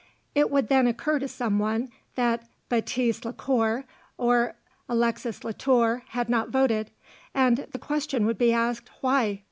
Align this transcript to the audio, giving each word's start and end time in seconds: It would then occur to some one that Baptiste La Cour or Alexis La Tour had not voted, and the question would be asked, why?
It 0.33 0.49
would 0.49 0.67
then 0.67 0.87
occur 0.87 1.19
to 1.19 1.27
some 1.27 1.59
one 1.59 1.91
that 2.15 2.49
Baptiste 2.69 3.23
La 3.23 3.33
Cour 3.33 3.85
or 4.17 4.55
Alexis 4.89 5.43
La 5.43 5.51
Tour 5.51 6.01
had 6.07 6.27
not 6.27 6.49
voted, 6.49 6.89
and 7.35 7.67
the 7.71 7.77
question 7.77 8.25
would 8.25 8.39
be 8.39 8.51
asked, 8.51 8.89
why? 9.01 9.39